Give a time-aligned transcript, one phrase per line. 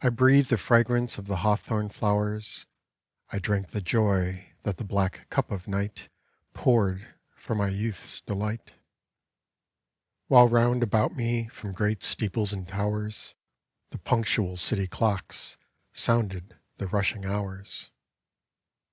[0.00, 2.66] I breathed the fragrance of the hawthorn flowers,
[3.30, 6.08] I drank the joy that the black cup of night
[6.52, 8.74] Poured for my youth's delight—
[10.28, 13.34] While round about me from great steeples and towers,
[13.90, 15.58] The punctual city clocks
[15.92, 17.90] sounded the rushing hours.